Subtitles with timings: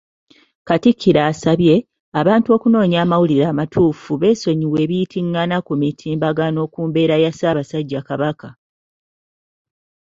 [0.67, 1.75] Katikkiro asabye,
[2.19, 8.49] abantu okunoonya amawulire amatuufu beesonyiwe ebiyitingana ku mitimbagano ku mbeera ya Ssaabasajja Kabaka.